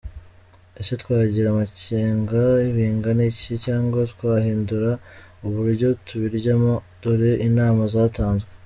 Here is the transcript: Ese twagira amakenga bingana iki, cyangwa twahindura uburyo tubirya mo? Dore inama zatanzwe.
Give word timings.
Ese 0.81 0.93
twagira 1.01 1.47
amakenga 1.49 2.41
bingana 2.75 3.21
iki, 3.31 3.53
cyangwa 3.65 3.99
twahindura 4.13 4.91
uburyo 5.45 5.87
tubirya 6.05 6.53
mo? 6.61 6.73
Dore 7.01 7.31
inama 7.49 7.81
zatanzwe. 7.95 8.49